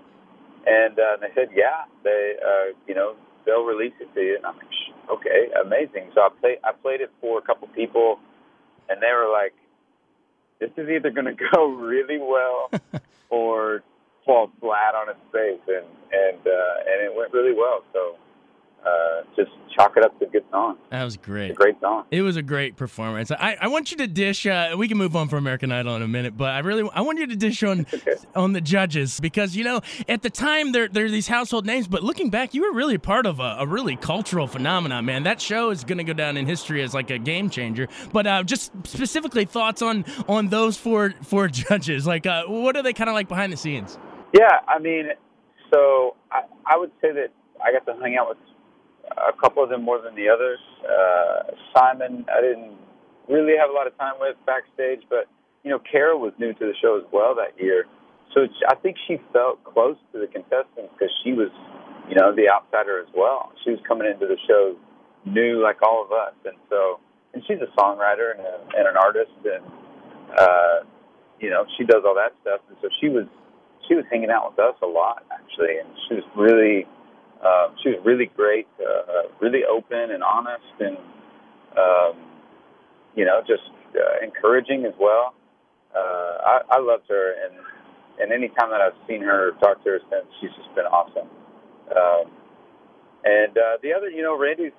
And, 0.67 0.99
uh, 0.99 1.19
they 1.21 1.29
said, 1.35 1.51
yeah, 1.57 1.91
they, 2.05 2.35
uh, 2.39 2.75
you 2.87 2.95
know, 2.95 3.17
they'll 3.47 3.65
release 3.65 3.95
it 4.01 4.13
to 4.15 4.21
you. 4.21 4.37
And 4.37 4.47
I'm 4.47 4.57
like, 4.57 4.71
okay, 5.19 5.51
amazing. 5.65 6.11
So 6.15 6.23
I 6.23 6.31
played, 6.41 6.59
I 6.65 6.73
played 6.73 7.01
it 7.01 7.11
for 7.21 7.39
a 7.39 7.43
couple 7.43 7.69
people, 7.75 8.19
and 8.89 9.03
they 9.03 9.11
were 9.15 9.31
like, 9.33 9.55
this 10.63 10.71
is 10.77 10.89
either 10.89 11.11
going 11.11 11.27
to 11.27 11.35
go 11.53 11.67
really 11.75 12.19
well 12.19 12.71
or 13.31 13.83
fall 14.25 14.51
flat 14.61 14.95
on 14.95 15.09
its 15.09 15.19
face, 15.33 15.61
and 15.67 15.87
and 16.13 16.39
uh, 16.47 16.75
and 16.87 17.03
it 17.03 17.13
went 17.17 17.33
really 17.33 17.55
well. 17.55 17.83
So 17.93 18.17
uh, 18.87 19.23
just 19.35 19.51
chalk 19.77 19.97
it 19.97 20.05
up 20.05 20.17
to 20.21 20.27
a 20.27 20.29
good 20.29 20.49
song. 20.63 20.79
That 20.91 21.05
was 21.05 21.17
great. 21.17 21.55
Great 21.55 21.81
song. 21.81 22.05
It 22.11 22.23
was 22.23 22.37
a 22.37 22.43
great 22.43 22.77
performance. 22.77 23.31
I, 23.31 23.57
I 23.61 23.69
want 23.69 23.91
you 23.91 23.97
to 23.99 24.07
dish. 24.07 24.47
Uh, 24.47 24.75
we 24.77 24.89
can 24.89 24.99
move 24.99 25.17
on 25.17 25.29
from 25.29 25.39
American 25.39 25.73
Idol 25.73 25.97
in 25.97 26.03
a 26.03 26.09
minute, 26.09 26.37
but 26.37 26.51
I 26.51 26.61
really 26.61 26.89
I 26.95 27.01
want 27.01 27.19
you 27.19 27.27
to 27.27 27.37
dish 27.37 27.63
on 27.63 27.81
okay. 27.95 28.15
on 28.35 28.53
the 28.53 28.61
judges 28.61 29.21
because 29.21 29.57
you 29.57 29.65
know 29.65 29.81
at 30.09 30.23
the 30.23 30.31
time 30.31 30.73
they're 30.73 30.89
they're 30.89 31.11
these 31.11 31.29
household 31.29 31.67
names, 31.67 31.89
but 31.89 32.03
looking 32.03 32.31
back, 32.31 32.55
you 32.55 32.63
were 32.63 32.73
really 32.73 32.99
part 32.99 33.27
of 33.27 33.41
a, 33.41 33.57
a 33.61 33.67
really 33.67 33.97
cultural 33.97 34.47
phenomenon, 34.47 35.05
man. 35.05 35.23
That 35.23 35.41
show 35.41 35.71
is 35.71 35.85
going 35.85 35.99
to 35.99 36.05
go 36.05 36.13
down 36.13 36.37
in 36.37 36.47
history 36.47 36.83
as 36.83 36.95
like 36.95 37.11
a 37.11 37.19
game 37.19 37.51
changer. 37.51 37.89
But 38.13 38.27
uh, 38.27 38.43
just 38.43 38.73
specifically 38.85 39.45
thoughts 39.45 39.83
on 39.83 40.05
on 40.29 40.49
those 40.49 40.77
four 40.77 41.15
four 41.23 41.49
judges. 41.49 42.07
Like, 42.07 42.27
uh, 42.27 42.45
what 42.47 42.77
are 42.77 42.83
they 42.83 42.93
kind 42.93 43.11
of 43.11 43.15
like 43.15 43.29
behind 43.29 43.53
the 43.53 43.57
scenes? 43.57 43.99
Yeah, 44.33 44.61
I 44.67 44.79
mean, 44.79 45.09
so 45.73 46.17
I, 46.31 46.43
I 46.67 46.79
would 46.79 46.91
say 47.03 47.13
that 47.13 47.29
I 47.63 47.71
got 47.71 47.85
to 47.87 48.01
hang 48.01 48.17
out 48.17 48.31
with 48.31 48.39
a 49.11 49.33
couple 49.41 49.63
of 49.63 49.71
them 49.71 49.83
more 49.83 50.01
than 50.01 50.15
the 50.15 50.29
others. 50.29 50.59
Uh, 50.83 51.55
Simon, 51.75 52.25
I 52.31 52.41
didn't 52.41 52.77
really 53.29 53.55
have 53.59 53.71
a 53.71 53.73
lot 53.73 53.87
of 53.87 53.97
time 53.99 54.15
with 54.21 54.37
backstage, 54.47 55.03
but 55.09 55.27
you 55.63 55.71
know, 55.71 55.79
Kara 55.79 56.17
was 56.17 56.33
new 56.39 56.53
to 56.53 56.65
the 56.67 56.75
show 56.81 56.99
as 56.99 57.07
well 57.13 57.35
that 57.37 57.61
year, 57.63 57.87
so 58.35 58.47
I 58.69 58.75
think 58.77 58.97
she 59.07 59.21
felt 59.33 59.63
close 59.65 59.97
to 60.13 60.19
the 60.19 60.27
contestants 60.27 60.93
because 60.97 61.13
she 61.23 61.33
was, 61.33 61.51
you 62.09 62.17
know, 62.17 62.35
the 62.35 62.49
outsider 62.49 63.01
as 63.01 63.09
well. 63.15 63.53
She 63.65 63.71
was 63.71 63.81
coming 63.87 64.09
into 64.11 64.27
the 64.27 64.39
show 64.49 64.75
new 65.25 65.63
like 65.63 65.83
all 65.83 66.03
of 66.05 66.11
us, 66.11 66.35
and 66.45 66.57
so, 66.69 66.99
and 67.35 67.43
she's 67.47 67.59
a 67.61 67.71
songwriter 67.79 68.33
and, 68.33 68.41
a, 68.41 68.55
and 68.77 68.89
an 68.89 68.97
artist, 68.97 69.33
and 69.45 69.65
uh, 70.39 70.77
you 71.41 71.51
know, 71.51 71.65
she 71.77 71.85
does 71.85 72.03
all 72.07 72.15
that 72.15 72.35
stuff, 72.43 72.61
and 72.69 72.77
so 72.81 72.89
she 73.01 73.09
was, 73.09 73.27
she 73.89 73.95
was 73.95 74.05
hanging 74.11 74.31
out 74.31 74.51
with 74.51 74.59
us 74.59 74.75
a 74.83 74.87
lot 74.87 75.25
actually, 75.31 75.79
and 75.79 75.89
she 76.09 76.15
was 76.15 76.25
really 76.35 76.87
um, 77.45 77.75
she 77.83 77.91
was 77.91 77.99
really 78.05 78.31
great, 78.37 78.69
uh, 78.81 79.29
really 79.41 79.65
open 79.65 80.11
and 80.13 80.23
honest, 80.23 80.75
and 80.81 80.97
um, 81.77 82.17
you 83.17 83.25
know, 83.25 83.41
just 83.47 83.67
uh, 83.97 84.25
encouraging 84.25 84.85
as 84.85 84.95
well. 85.01 85.35
Uh, 85.95 85.99
I, 86.47 86.61
I 86.71 86.79
loved 86.81 87.05
her, 87.09 87.35
and 87.45 87.55
and 88.21 88.33
any 88.33 88.49
time 88.49 88.71
that 88.71 88.81
I've 88.81 88.97
seen 89.09 89.23
her, 89.23 89.53
talk 89.61 89.83
to 89.85 89.91
her 89.91 90.01
since, 90.11 90.27
she's 90.41 90.51
just 90.57 90.75
been 90.75 90.87
awesome. 90.87 91.29
Um, 91.91 92.31
and 93.25 93.57
uh, 93.57 93.77
the 93.83 93.93
other, 93.93 94.09
you 94.09 94.23
know, 94.23 94.39
Randy's 94.39 94.73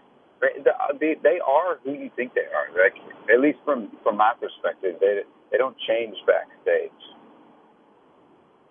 they 1.00 1.16
they 1.24 1.40
are 1.40 1.80
who 1.84 1.94
you 1.94 2.10
think 2.16 2.34
they 2.34 2.48
are. 2.48 2.68
Like 2.76 2.96
at 3.34 3.40
least 3.40 3.60
from 3.66 3.92
from 4.04 4.18
my 4.18 4.34
perspective, 4.40 4.98
they 5.00 5.22
they 5.52 5.58
don't 5.58 5.76
change 5.88 6.16
backstage. 6.28 6.93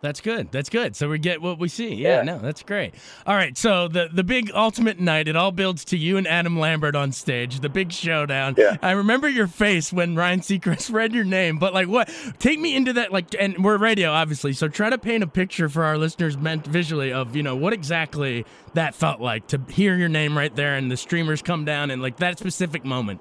That's 0.03 0.21
good. 0.21 0.51
That's 0.51 0.69
good. 0.69 0.97
So 0.97 1.09
we 1.09 1.21
get 1.21 1.41
what 1.41 1.61
we 1.61 1.69
see. 1.69 1.95
Yeah, 1.95 2.17
yeah, 2.17 2.23
no, 2.23 2.39
that's 2.41 2.65
great. 2.65 2.93
All 3.25 3.37
right, 3.37 3.57
so 3.57 3.87
the 3.87 4.09
the 4.13 4.25
big 4.25 4.51
ultimate 4.53 4.99
night, 4.99 5.29
it 5.29 5.37
all 5.37 5.53
builds 5.53 5.85
to 5.87 5.97
you 5.97 6.17
and 6.17 6.27
Adam 6.27 6.59
Lambert 6.59 6.97
on 6.97 7.13
stage, 7.13 7.61
the 7.61 7.69
big 7.69 7.93
showdown. 7.93 8.57
Yeah. 8.59 8.79
I 8.83 8.91
remember 8.91 9.29
your 9.29 9.47
face 9.47 9.93
when 9.93 10.17
Ryan 10.17 10.41
Seacrest 10.41 10.93
read 10.93 11.15
your 11.15 11.23
name, 11.23 11.59
but 11.59 11.73
like 11.73 11.87
what? 11.87 12.13
Take 12.41 12.59
me 12.59 12.75
into 12.75 12.93
that 12.95 13.13
like 13.13 13.33
and 13.39 13.63
we're 13.63 13.77
radio 13.79 14.11
obviously, 14.11 14.55
so 14.55 14.67
try 14.67 14.91
to 14.91 14.99
paint 14.99 15.23
a 15.23 15.29
picture 15.29 15.69
for 15.69 15.85
our 15.85 15.97
listeners 15.97 16.37
meant 16.37 16.67
visually 16.67 17.13
of, 17.13 17.37
you 17.37 17.45
know, 17.45 17.55
what 17.55 17.73
exactly 17.73 18.45
that 18.75 18.97
felt 18.97 19.21
like 19.21 19.47
to 19.49 19.61
hear 19.69 19.95
your 19.95 20.09
name 20.09 20.37
right 20.37 20.57
there 20.57 20.75
and 20.75 20.91
the 20.91 20.97
streamers 20.97 21.43
come 21.43 21.65
down 21.65 21.93
and 21.93 22.03
like 22.03 22.17
that 22.17 22.41
specific 22.41 22.85
moment. 22.85 23.21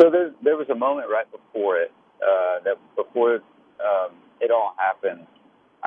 So 0.00 0.08
there 0.10 0.30
there 0.42 0.56
was 0.56 0.70
a 0.70 0.74
moment 0.74 1.10
right 1.10 1.30
before 1.30 1.76
it, 1.76 1.92
uh, 2.22 2.64
that 2.64 2.78
before 2.96 3.34
um, 3.84 4.12
it 4.40 4.50
all 4.50 4.74
happened 4.78 5.26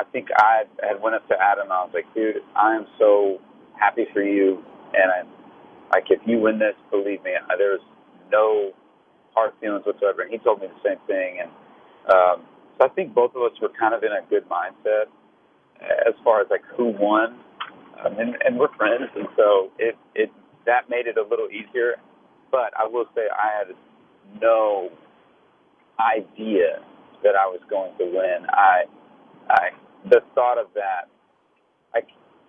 I 0.01 0.03
think 0.11 0.29
I 0.35 0.63
had 0.81 1.01
went 1.01 1.15
up 1.15 1.27
to 1.29 1.35
Adam. 1.37 1.65
And 1.65 1.73
I 1.73 1.83
was 1.85 1.91
like, 1.93 2.11
dude, 2.15 2.37
I 2.55 2.75
am 2.75 2.87
so 2.97 3.37
happy 3.79 4.05
for 4.13 4.23
you, 4.23 4.63
and 4.93 5.11
I'm 5.11 5.27
like 5.93 6.05
if 6.09 6.21
you 6.25 6.39
win 6.39 6.57
this, 6.59 6.75
believe 6.89 7.23
me, 7.23 7.31
there's 7.57 7.81
no 8.31 8.71
hard 9.35 9.53
feelings 9.61 9.85
whatsoever. 9.85 10.23
And 10.23 10.31
he 10.31 10.39
told 10.39 10.61
me 10.61 10.67
the 10.67 10.89
same 10.89 10.99
thing, 11.07 11.39
and 11.41 11.51
um, 12.13 12.45
so 12.77 12.85
I 12.85 12.89
think 12.89 13.13
both 13.13 13.35
of 13.35 13.43
us 13.43 13.53
were 13.61 13.69
kind 13.79 13.93
of 13.93 14.03
in 14.03 14.11
a 14.11 14.27
good 14.29 14.47
mindset 14.49 15.05
as 15.81 16.13
far 16.23 16.41
as 16.41 16.47
like 16.49 16.63
who 16.77 16.93
won, 16.99 17.39
um, 18.03 18.17
and, 18.19 18.35
and 18.45 18.57
we're 18.57 18.73
friends, 18.75 19.09
and 19.15 19.27
so 19.37 19.69
it 19.77 19.95
it 20.15 20.31
that 20.65 20.89
made 20.89 21.07
it 21.07 21.17
a 21.17 21.23
little 21.23 21.47
easier. 21.49 21.95
But 22.51 22.73
I 22.77 22.87
will 22.87 23.05
say 23.15 23.23
I 23.31 23.59
had 23.59 23.75
no 24.41 24.89
idea 25.99 26.81
that 27.23 27.35
I 27.35 27.45
was 27.47 27.61
going 27.69 27.91
to 27.97 28.05
win. 28.05 28.47
I 28.49 28.83
I 29.49 29.69
the 30.09 30.21
thought 30.35 30.57
of 30.57 30.67
that, 30.75 31.09
like 31.93 32.07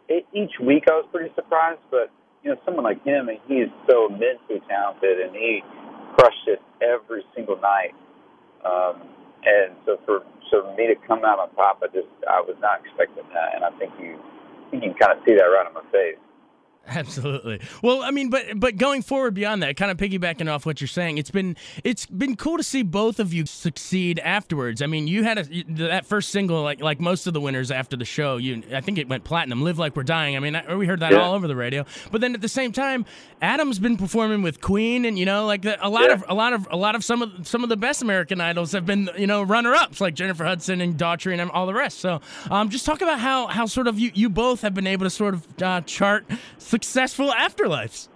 it, 0.08 0.24
each 0.32 0.52
week 0.60 0.84
I 0.88 0.94
was 1.00 1.06
pretty 1.12 1.32
surprised, 1.34 1.80
but 1.90 2.10
you 2.42 2.50
know, 2.50 2.56
someone 2.64 2.84
like 2.84 3.02
him, 3.04 3.28
and 3.28 3.38
he 3.46 3.62
is 3.62 3.70
so 3.88 4.06
immensely 4.06 4.60
talented, 4.68 5.20
and 5.20 5.34
he 5.34 5.62
crushed 6.18 6.46
it 6.46 6.60
every 6.82 7.22
single 7.34 7.56
night. 7.60 7.94
Um, 8.64 9.02
and 9.44 9.74
so 9.86 9.98
for 10.06 10.22
so 10.50 10.74
me 10.76 10.86
to 10.86 10.94
come 11.06 11.24
out 11.24 11.38
on 11.38 11.50
top, 11.54 11.82
I 11.82 11.86
just 11.88 12.10
I 12.28 12.40
was 12.40 12.56
not 12.60 12.82
expecting 12.84 13.26
that, 13.34 13.54
and 13.54 13.64
I 13.64 13.70
think 13.78 13.92
you 13.98 14.18
you 14.72 14.80
can 14.80 14.94
kind 14.94 15.18
of 15.18 15.24
see 15.26 15.34
that 15.34 15.46
right 15.46 15.66
on 15.66 15.74
my 15.74 15.86
face. 15.90 16.18
Absolutely. 16.88 17.60
Well, 17.80 18.02
I 18.02 18.10
mean, 18.10 18.28
but 18.28 18.58
but 18.58 18.76
going 18.76 19.02
forward 19.02 19.34
beyond 19.34 19.62
that, 19.62 19.76
kind 19.76 19.90
of 19.92 19.96
piggybacking 19.98 20.50
off 20.52 20.66
what 20.66 20.80
you're 20.80 20.88
saying, 20.88 21.16
it's 21.18 21.30
been 21.30 21.56
it's 21.84 22.06
been 22.06 22.34
cool 22.36 22.56
to 22.56 22.62
see 22.64 22.82
both 22.82 23.20
of 23.20 23.32
you 23.32 23.46
succeed 23.46 24.18
afterwards. 24.18 24.82
I 24.82 24.86
mean, 24.86 25.06
you 25.06 25.22
had 25.22 25.38
a, 25.38 25.44
that 25.86 26.06
first 26.06 26.30
single, 26.30 26.60
like 26.62 26.80
like 26.80 27.00
most 27.00 27.28
of 27.28 27.34
the 27.34 27.40
winners 27.40 27.70
after 27.70 27.96
the 27.96 28.04
show. 28.04 28.36
You, 28.36 28.64
I 28.74 28.80
think 28.80 28.98
it 28.98 29.08
went 29.08 29.22
platinum. 29.22 29.62
"Live 29.62 29.78
Like 29.78 29.94
We're 29.94 30.02
Dying." 30.02 30.36
I 30.36 30.40
mean, 30.40 30.56
I, 30.56 30.74
we 30.74 30.86
heard 30.86 31.00
that 31.00 31.12
Yeah. 31.12 31.20
all 31.20 31.34
over 31.34 31.46
the 31.46 31.54
radio. 31.54 31.84
But 32.10 32.20
then 32.20 32.34
at 32.34 32.40
the 32.40 32.48
same 32.48 32.72
time, 32.72 33.04
Adam's 33.40 33.78
been 33.78 33.96
performing 33.96 34.42
with 34.42 34.60
Queen, 34.60 35.04
and 35.04 35.16
you 35.16 35.24
know, 35.24 35.46
like 35.46 35.62
the, 35.62 35.84
a 35.86 35.88
lot 35.88 36.06
Yeah. 36.08 36.14
of 36.14 36.24
a 36.28 36.34
lot 36.34 36.52
of 36.52 36.66
a 36.70 36.76
lot 36.76 36.96
of 36.96 37.04
some 37.04 37.22
of 37.22 37.46
some 37.46 37.62
of 37.62 37.68
the 37.68 37.76
best 37.76 38.02
American 38.02 38.40
Idols 38.40 38.72
have 38.72 38.86
been 38.86 39.08
you 39.16 39.28
know 39.28 39.44
runner 39.44 39.72
ups, 39.72 40.00
like 40.00 40.14
Jennifer 40.14 40.44
Hudson 40.44 40.80
and 40.80 40.96
Daughtry 40.98 41.40
and 41.40 41.48
all 41.52 41.66
the 41.66 41.74
rest. 41.74 42.00
So, 42.00 42.20
um, 42.50 42.70
just 42.70 42.84
talk 42.84 43.02
about 43.02 43.20
how 43.20 43.46
how 43.46 43.66
sort 43.66 43.86
of 43.86 44.00
you 44.00 44.10
you 44.14 44.28
both 44.28 44.62
have 44.62 44.74
been 44.74 44.88
able 44.88 45.06
to 45.06 45.10
sort 45.10 45.34
of 45.34 45.46
uh, 45.62 45.80
chart 45.82 46.26
successful 46.72 47.30
afterlives. 47.30 48.08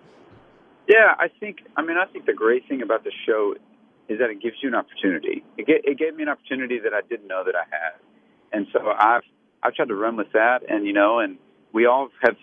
Yeah, 0.88 1.12
I 1.18 1.28
think. 1.40 1.58
I 1.76 1.82
mean, 1.82 1.98
I 1.98 2.06
think 2.10 2.25
the 2.25 2.38
great 2.44 2.66
thing 2.68 2.80
about 2.80 3.04
the 3.04 3.12
show 3.26 3.54
is 4.08 4.18
that 4.18 4.30
it 4.30 4.40
gives 4.40 4.56
you 4.62 4.68
an 4.68 4.75
opportunity. 4.75 5.44
It, 5.58 5.66
ga- 5.66 5.82
it 5.84 5.98
gave 5.98 6.16
me 6.16 6.22
an 6.22 6.30
opportunity 6.30 6.78
that 6.78 6.94
I 6.94 7.02
didn't 7.10 7.28
know 7.28 7.42
that 7.44 7.54
I 7.54 7.64
had, 7.70 7.94
and 8.52 8.66
so 8.72 8.78
I've 8.98 9.26
I've 9.62 9.75
tried 9.75 9.88
to 9.88 9.94
run 9.94 10.16
with 10.16 10.32
that. 10.32 10.60
And 10.68 10.86
you 10.86 10.94
know, 10.94 11.18
and 11.18 11.36
we 11.72 11.86
all 11.86 12.08
have. 12.22 12.36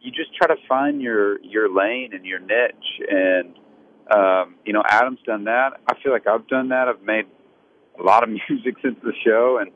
You 0.00 0.10
just 0.10 0.34
try 0.34 0.48
to 0.48 0.60
find 0.68 1.02
your 1.02 1.38
your 1.42 1.68
lane 1.68 2.10
and 2.14 2.24
your 2.24 2.40
niche, 2.40 2.90
and 3.08 3.54
um, 4.16 4.54
you 4.64 4.72
know, 4.72 4.82
Adam's 4.88 5.20
done 5.26 5.44
that. 5.44 5.80
I 5.86 5.94
feel 6.02 6.12
like 6.12 6.26
I've 6.26 6.48
done 6.48 6.70
that. 6.70 6.88
I've 6.88 7.02
made 7.02 7.26
a 8.00 8.02
lot 8.02 8.22
of 8.22 8.30
music 8.48 8.76
since 8.82 8.96
the 9.02 9.12
show, 9.24 9.58
and 9.60 9.70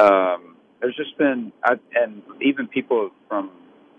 um, 0.00 0.56
there's 0.80 0.96
just 0.96 1.16
been, 1.16 1.52
I, 1.62 1.74
and 1.94 2.22
even 2.40 2.66
people 2.66 3.10
from 3.28 3.50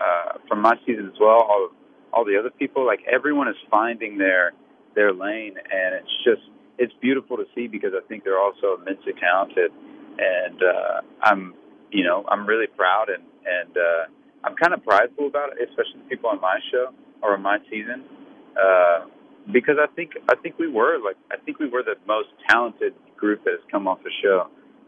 uh, 0.04 0.38
from 0.48 0.62
my 0.62 0.76
season 0.86 1.08
as 1.08 1.20
well. 1.20 1.42
All 1.42 1.70
all 2.14 2.26
the 2.26 2.38
other 2.38 2.52
people, 2.52 2.86
like 2.86 3.00
everyone 3.12 3.48
is 3.48 3.56
finding 3.72 4.18
their 4.18 4.54
their 4.96 5.14
lane, 5.14 5.56
and 5.58 5.96
it's 5.96 6.16
just 6.24 6.42
it's 6.78 6.94
beautiful 7.02 7.38
to 7.38 7.46
see 7.56 7.68
because 7.68 7.92
I 7.96 8.06
think 8.08 8.24
they're 8.24 8.40
also 8.40 8.78
immensely 8.80 9.14
talented, 9.20 9.72
and 10.18 10.62
uh, 10.62 11.02
I'm 11.22 11.54
you 11.92 12.04
know 12.04 12.26
I'm 12.28 12.46
really 12.46 12.68
proud 12.68 13.10
and 13.10 13.24
and 13.46 13.78
uh, 13.78 14.04
I'm 14.44 14.56
kind 14.56 14.74
of 14.74 14.84
prideful 14.84 15.28
about 15.28 15.54
it, 15.54 15.70
especially 15.70 16.04
the 16.04 16.10
people 16.10 16.30
on 16.30 16.42
my 16.42 16.60
show 16.72 16.94
or 17.22 17.34
on 17.34 17.42
my 17.42 17.58
season, 17.70 18.04
uh, 18.62 19.06
because 19.52 19.78
I 19.82 19.88
think 19.96 20.12
I 20.30 20.36
think 20.36 20.60
we 20.60 20.68
were 20.68 21.00
like 21.04 21.18
I 21.32 21.38
think 21.38 21.60
we 21.60 21.70
were 21.70 21.84
the 21.84 21.96
most 22.08 22.30
talented 22.50 22.94
group 23.18 23.44
that 23.46 23.52
has 23.52 23.64
come 23.72 23.88
off 23.88 24.00
the 24.04 24.12
show, 24.22 24.48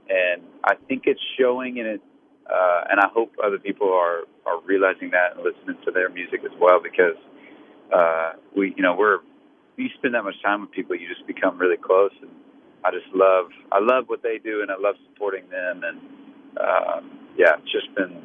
and 0.09 0.41
I 0.63 0.75
think 0.87 1.03
it's 1.05 1.21
showing 1.39 1.77
in 1.77 1.85
it 1.85 2.01
uh, 2.49 2.83
and 2.89 2.99
I 2.99 3.07
hope 3.13 3.33
other 3.43 3.57
people 3.57 3.91
are 3.91 4.23
are 4.45 4.61
realizing 4.65 5.11
that 5.11 5.35
and 5.35 5.43
listening 5.45 5.77
to 5.85 5.91
their 5.91 6.09
music 6.09 6.41
as 6.45 6.51
well 6.59 6.79
because 6.81 7.17
uh, 7.93 8.33
we 8.55 8.73
you 8.77 8.83
know 8.83 8.95
we're 8.95 9.19
you 9.77 9.89
spend 9.97 10.15
that 10.15 10.23
much 10.23 10.35
time 10.43 10.61
with 10.61 10.71
people 10.71 10.95
you 10.95 11.07
just 11.07 11.25
become 11.27 11.57
really 11.57 11.77
close 11.77 12.11
and 12.21 12.31
I 12.85 12.91
just 12.91 13.07
love 13.13 13.47
I 13.71 13.79
love 13.79 14.05
what 14.07 14.23
they 14.23 14.39
do 14.43 14.61
and 14.61 14.71
I 14.71 14.75
love 14.79 14.95
supporting 15.13 15.49
them 15.49 15.83
and 15.83 15.99
um, 16.59 17.19
yeah 17.37 17.55
it's 17.61 17.71
just 17.71 17.93
been 17.95 18.21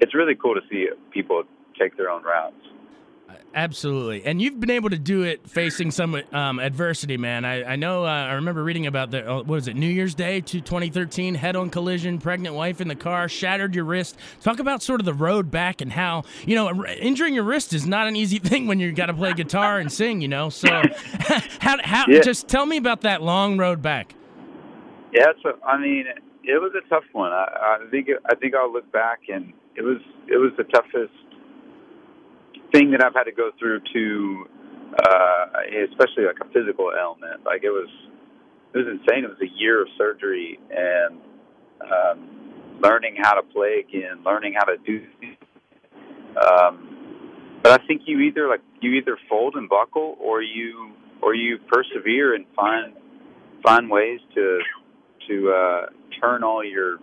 it's 0.00 0.14
really 0.14 0.34
cool 0.34 0.54
to 0.54 0.60
see 0.70 0.88
people 1.12 1.44
take 1.78 1.96
their 1.96 2.10
own 2.10 2.22
routes. 2.22 2.56
Absolutely, 3.56 4.22
and 4.26 4.42
you've 4.42 4.60
been 4.60 4.68
able 4.68 4.90
to 4.90 4.98
do 4.98 5.22
it 5.22 5.48
facing 5.48 5.90
some 5.90 6.14
um, 6.30 6.58
adversity, 6.58 7.16
man. 7.16 7.46
I, 7.46 7.72
I 7.72 7.76
know. 7.76 8.04
Uh, 8.04 8.08
I 8.08 8.32
remember 8.34 8.62
reading 8.62 8.86
about 8.86 9.10
the 9.10 9.26
uh, 9.26 9.36
what 9.36 9.46
was 9.46 9.66
it, 9.66 9.76
New 9.76 9.88
Year's 9.88 10.14
Day 10.14 10.42
to 10.42 10.60
2013, 10.60 11.34
head-on 11.34 11.70
collision, 11.70 12.18
pregnant 12.18 12.54
wife 12.54 12.82
in 12.82 12.88
the 12.88 12.94
car, 12.94 13.30
shattered 13.30 13.74
your 13.74 13.84
wrist. 13.84 14.18
Talk 14.42 14.58
about 14.58 14.82
sort 14.82 15.00
of 15.00 15.06
the 15.06 15.14
road 15.14 15.50
back 15.50 15.80
and 15.80 15.90
how 15.90 16.24
you 16.44 16.54
know 16.54 16.84
injuring 16.86 17.32
your 17.32 17.44
wrist 17.44 17.72
is 17.72 17.86
not 17.86 18.06
an 18.06 18.14
easy 18.14 18.38
thing 18.40 18.66
when 18.66 18.78
you 18.78 18.92
got 18.92 19.06
to 19.06 19.14
play 19.14 19.32
guitar 19.32 19.78
and 19.78 19.90
sing. 19.90 20.20
You 20.20 20.28
know, 20.28 20.50
so 20.50 20.68
how 21.60 21.78
how 21.82 22.04
Yeah. 22.08 22.20
just 22.20 22.48
tell 22.48 22.66
me 22.66 22.76
about 22.76 23.00
that 23.00 23.22
long 23.22 23.56
road 23.56 23.80
back. 23.80 24.14
Yeah, 25.14 25.32
so 25.42 25.58
I 25.66 25.78
mean, 25.78 26.04
it 26.44 26.60
was 26.60 26.72
a 26.76 26.86
tough 26.90 27.04
one. 27.12 27.32
I, 27.32 27.78
I 27.80 27.90
think 27.90 28.08
I 28.30 28.34
think 28.34 28.54
I'll 28.54 28.70
look 28.70 28.92
back 28.92 29.20
and 29.32 29.54
it 29.76 29.82
was 29.82 29.96
it 30.28 30.36
was 30.36 30.52
the 30.58 30.64
toughest 30.64 31.14
thing 32.72 32.90
that 32.92 33.04
I've 33.04 33.14
had 33.14 33.24
to 33.24 33.32
go 33.32 33.50
through 33.58 33.80
to, 33.92 34.48
uh, 35.02 35.46
especially 35.90 36.24
like 36.24 36.40
a 36.40 36.48
physical 36.52 36.90
ailment. 36.98 37.44
Like 37.44 37.64
it 37.64 37.70
was 37.70 37.88
it 38.74 38.78
was 38.78 38.86
insane. 38.86 39.24
It 39.24 39.30
was 39.30 39.40
a 39.42 39.58
year 39.58 39.82
of 39.82 39.88
surgery 39.96 40.58
and 40.70 41.20
um, 41.80 42.80
learning 42.80 43.16
how 43.18 43.34
to 43.34 43.42
play 43.42 43.84
again, 43.86 44.22
learning 44.24 44.54
how 44.56 44.64
to 44.64 44.76
do 44.84 45.00
things. 45.20 45.36
Um, 46.36 47.58
but 47.62 47.80
I 47.80 47.86
think 47.86 48.02
you 48.06 48.20
either 48.20 48.48
like 48.48 48.60
you 48.80 48.92
either 48.92 49.18
fold 49.28 49.54
and 49.54 49.68
buckle, 49.68 50.16
or 50.20 50.42
you 50.42 50.92
or 51.22 51.34
you 51.34 51.58
persevere 51.58 52.34
and 52.34 52.44
find 52.54 52.94
find 53.62 53.90
ways 53.90 54.20
to 54.34 54.60
to 55.28 55.50
uh, 55.50 55.86
turn 56.20 56.44
all 56.44 56.64
your 56.64 56.98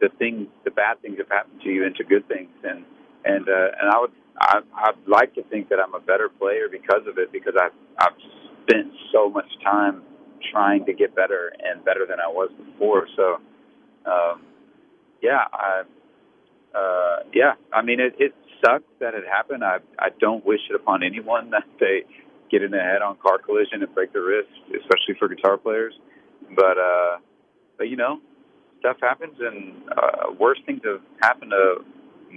the 0.00 0.08
things, 0.18 0.46
the 0.64 0.70
bad 0.70 1.00
things 1.02 1.16
that 1.16 1.26
have 1.28 1.38
happened 1.38 1.60
to 1.62 1.70
you 1.70 1.84
into 1.84 2.04
good 2.04 2.26
things, 2.28 2.50
and 2.62 2.84
and 3.24 3.48
uh, 3.48 3.68
and 3.80 3.90
I 3.90 4.00
would 4.00 4.12
I, 4.40 4.60
I'd 4.76 5.08
like 5.08 5.34
to 5.34 5.42
think 5.44 5.68
that 5.68 5.78
I'm 5.80 5.94
a 5.94 6.00
better 6.00 6.28
player 6.28 6.68
because 6.70 7.06
of 7.08 7.18
it 7.18 7.32
because 7.32 7.54
I've 7.60 7.72
I've 7.98 8.16
spent 8.62 8.92
so 9.12 9.28
much 9.28 9.48
time 9.64 10.02
trying 10.52 10.84
to 10.86 10.92
get 10.92 11.14
better 11.14 11.52
and 11.64 11.84
better 11.84 12.06
than 12.08 12.18
I 12.20 12.28
was 12.28 12.50
before. 12.56 13.06
So, 13.16 13.38
um, 14.06 14.42
yeah, 15.22 15.44
I 15.52 15.82
uh, 16.74 17.22
yeah, 17.34 17.54
I 17.72 17.82
mean 17.82 18.00
it, 18.00 18.14
it 18.18 18.34
sucks 18.64 18.84
that 19.00 19.14
it 19.14 19.24
happened. 19.30 19.64
I 19.64 19.78
I 19.98 20.08
don't 20.20 20.44
wish 20.44 20.60
it 20.70 20.76
upon 20.76 21.02
anyone 21.02 21.50
that 21.56 21.64
they 21.80 22.04
get 22.50 22.62
in 22.62 22.72
a 22.72 22.80
head-on 22.80 23.16
car 23.22 23.38
collision 23.38 23.82
and 23.82 23.94
break 23.94 24.12
their 24.12 24.22
wrist, 24.22 24.48
especially 24.68 25.14
for 25.18 25.28
guitar 25.28 25.56
players. 25.56 25.94
But 26.54 26.78
uh, 26.78 27.18
but 27.76 27.88
you 27.88 27.96
know, 27.96 28.20
stuff 28.80 28.96
happens, 29.00 29.36
and 29.40 29.74
uh, 29.90 30.32
worse 30.38 30.58
things 30.66 30.80
have 30.84 31.00
happened 31.20 31.50
to 31.50 31.84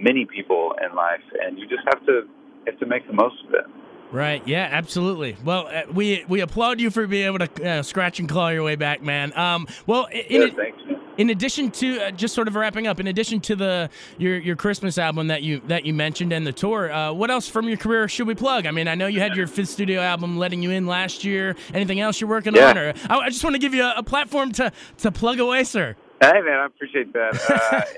many 0.02 0.24
people 0.26 0.74
in 0.84 0.94
life, 0.94 1.22
and 1.40 1.58
you 1.58 1.66
just 1.68 1.82
have 1.86 2.04
to 2.06 2.22
have 2.66 2.78
to 2.80 2.86
make 2.86 3.06
the 3.06 3.12
most 3.12 3.36
of 3.46 3.54
it. 3.54 3.64
Right. 4.10 4.46
Yeah. 4.46 4.68
Absolutely. 4.70 5.36
Well, 5.42 5.68
uh, 5.68 5.82
we 5.92 6.24
we 6.28 6.40
applaud 6.42 6.80
you 6.80 6.90
for 6.90 7.06
being 7.06 7.26
able 7.26 7.46
to 7.46 7.66
uh, 7.70 7.82
scratch 7.82 8.20
and 8.20 8.28
claw 8.28 8.48
your 8.50 8.62
way 8.62 8.76
back, 8.76 9.02
man. 9.02 9.32
Um. 9.38 9.66
Well, 9.86 10.04
in, 10.12 10.24
Yeah, 10.28 10.48
in, 10.48 10.54
thanks, 10.54 10.78
man. 10.86 11.00
in 11.16 11.30
addition 11.30 11.70
to 11.70 11.98
uh, 11.98 12.10
just 12.10 12.34
sort 12.34 12.46
of 12.46 12.54
wrapping 12.54 12.86
up, 12.86 13.00
in 13.00 13.06
addition 13.06 13.40
to 13.40 13.56
the 13.56 13.88
your 14.18 14.36
your 14.38 14.54
Christmas 14.54 14.98
album 14.98 15.28
that 15.28 15.42
you 15.42 15.62
that 15.68 15.86
you 15.86 15.94
mentioned 15.94 16.30
and 16.34 16.46
the 16.46 16.52
tour, 16.52 16.92
uh, 16.92 17.10
what 17.14 17.30
else 17.30 17.48
from 17.48 17.66
your 17.68 17.78
career 17.78 18.06
should 18.06 18.26
we 18.26 18.34
plug? 18.34 18.66
I 18.66 18.70
mean, 18.70 18.86
I 18.86 18.94
know 18.96 19.06
you 19.06 19.20
had 19.20 19.34
your 19.34 19.46
fifth 19.46 19.70
studio 19.70 20.02
album, 20.02 20.36
"Letting 20.36 20.62
You 20.62 20.72
In," 20.72 20.86
last 20.86 21.24
year. 21.24 21.56
Anything 21.72 22.00
else 22.00 22.20
you're 22.20 22.28
working 22.28 22.54
Yeah. 22.54 22.68
on? 22.68 22.76
Or 22.78 22.92
I, 23.08 23.16
I 23.16 23.28
just 23.30 23.42
want 23.42 23.54
to 23.54 23.60
give 23.60 23.72
you 23.72 23.82
a, 23.84 23.94
a 23.96 24.02
platform 24.02 24.52
to 24.52 24.72
to 24.98 25.10
plug 25.10 25.40
away, 25.40 25.64
sir. 25.64 25.96
Hey, 26.20 26.40
man, 26.42 26.58
I 26.58 26.66
appreciate 26.66 27.14
that. 27.14 27.34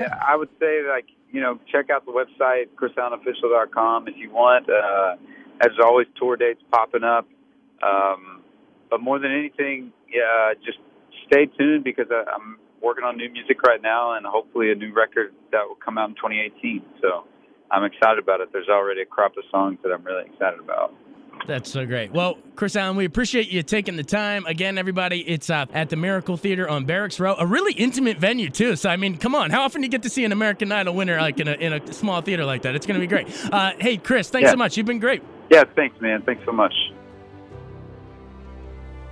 Uh, 0.00 0.14
I 0.28 0.36
would 0.36 0.48
say, 0.60 0.80
like, 0.88 1.06
you 1.34 1.40
know, 1.40 1.58
check 1.70 1.90
out 1.90 2.06
the 2.06 2.12
website, 2.12 2.68
krisallenofficial.com 2.76 4.06
if 4.06 4.14
you 4.16 4.30
want. 4.30 4.70
Uh, 4.70 5.16
as 5.60 5.72
always, 5.82 6.06
tour 6.16 6.36
dates 6.36 6.62
popping 6.70 7.02
up. 7.02 7.26
Um, 7.82 8.42
but 8.88 9.00
more 9.00 9.18
than 9.18 9.32
anything, 9.32 9.92
yeah, 10.08 10.54
just 10.64 10.78
stay 11.26 11.46
tuned 11.58 11.82
because 11.82 12.06
I, 12.12 12.30
I'm 12.30 12.58
working 12.80 13.02
on 13.02 13.16
new 13.16 13.28
music 13.30 13.62
right 13.62 13.82
now 13.82 14.14
and 14.14 14.24
hopefully 14.24 14.70
a 14.70 14.76
new 14.76 14.92
record 14.94 15.34
that 15.50 15.66
will 15.66 15.78
come 15.84 15.98
out 15.98 16.10
in 16.10 16.14
2018. 16.14 16.82
So 17.02 17.26
I'm 17.70 17.82
excited 17.82 18.20
about 18.22 18.40
it. 18.40 18.50
There's 18.52 18.68
already 18.68 19.02
a 19.02 19.06
crop 19.06 19.36
of 19.36 19.42
songs 19.50 19.78
that 19.82 19.90
I'm 19.90 20.04
really 20.04 20.26
excited 20.26 20.60
about. 20.60 20.94
That's 21.46 21.70
so 21.70 21.84
great. 21.84 22.10
Well, 22.10 22.38
Kris 22.56 22.74
Allen, 22.74 22.96
we 22.96 23.04
appreciate 23.04 23.48
you 23.50 23.62
taking 23.62 23.96
the 23.96 24.02
time. 24.02 24.46
Again, 24.46 24.78
everybody, 24.78 25.20
it's 25.28 25.50
uh, 25.50 25.66
at 25.74 25.90
the 25.90 25.96
Miracle 25.96 26.38
Theater 26.38 26.66
on 26.68 26.86
Barracks 26.86 27.20
Row, 27.20 27.34
a 27.38 27.46
really 27.46 27.74
intimate 27.74 28.16
venue 28.18 28.48
too. 28.48 28.76
So, 28.76 28.88
I 28.88 28.96
mean, 28.96 29.18
come 29.18 29.34
on, 29.34 29.50
how 29.50 29.62
often 29.62 29.82
do 29.82 29.84
you 29.86 29.90
get 29.90 30.02
to 30.04 30.08
see 30.10 30.24
an 30.24 30.32
American 30.32 30.72
Idol 30.72 30.94
winner 30.94 31.20
like 31.20 31.38
in 31.40 31.48
a, 31.48 31.52
in 31.52 31.72
a 31.74 31.92
small 31.92 32.22
theater 32.22 32.46
like 32.46 32.62
that? 32.62 32.74
It's 32.74 32.86
going 32.86 32.98
to 32.98 33.06
be 33.06 33.08
great. 33.08 33.28
Uh, 33.52 33.72
hey, 33.78 33.98
Kris, 33.98 34.30
thanks 34.30 34.46
Yeah. 34.46 34.52
so 34.52 34.56
much. 34.56 34.76
You've 34.78 34.86
been 34.86 35.00
great. 35.00 35.22
Yeah, 35.50 35.64
thanks, 35.76 36.00
man. 36.00 36.22
Thanks 36.22 36.42
so 36.46 36.52
much. 36.52 36.72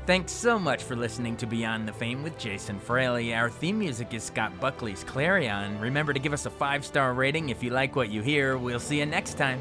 Thanks 0.07 0.33
so 0.33 0.59
much 0.59 0.83
for 0.83 0.97
listening 0.97 1.37
to 1.37 1.47
Beyond 1.47 1.87
the 1.87 1.93
Fame 1.93 2.23
with 2.25 2.37
Jason 2.37 2.81
Fraley. 2.81 3.35
Our 3.35 3.49
theme 3.51 3.79
music 3.79 4.13
is 4.15 4.25
Scott 4.25 4.59
Buckley's 4.59 5.05
Clarion. 5.05 5.79
Remember 5.79 6.13
to 6.13 6.19
give 6.19 6.33
us 6.33 6.45
a 6.47 6.51
five 6.51 6.85
star 6.85 7.15
rating 7.15 7.51
if 7.51 7.63
you 7.63 7.71
like 7.71 7.95
what 7.95 8.09
you 8.11 8.21
hear. 8.23 8.57
We'll 8.57 8.81
see 8.81 8.99
you 8.99 9.07
next 9.07 9.39
time. 9.39 9.61